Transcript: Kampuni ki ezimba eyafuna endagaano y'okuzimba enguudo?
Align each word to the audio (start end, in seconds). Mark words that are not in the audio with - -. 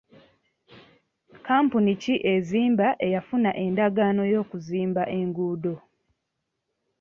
Kampuni 1.47 1.91
ki 2.01 2.15
ezimba 2.33 2.87
eyafuna 3.05 3.51
endagaano 3.65 4.23
y'okuzimba 4.33 5.03
enguudo? 5.19 5.73